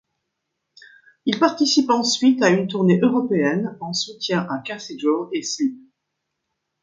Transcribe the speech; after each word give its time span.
Ils 1.27 1.37
participent 1.39 1.91
ensuite 1.91 2.41
à 2.41 2.49
une 2.49 2.65
tournée 2.67 2.99
européenne 3.03 3.77
en 3.81 3.93
soutien 3.93 4.47
à 4.49 4.57
Cathedral 4.57 5.27
et 5.31 5.43
Sleep. 5.43 5.77